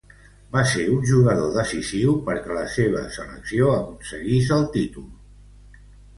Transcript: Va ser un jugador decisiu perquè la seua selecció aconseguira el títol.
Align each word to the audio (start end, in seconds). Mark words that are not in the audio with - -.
Va 0.53 0.61
ser 0.69 0.85
un 0.93 1.03
jugador 1.09 1.51
decisiu 1.57 2.15
perquè 2.31 2.57
la 2.61 2.65
seua 2.77 3.05
selecció 3.19 3.69
aconseguira 3.75 4.59
el 4.61 4.67
títol. 4.79 5.07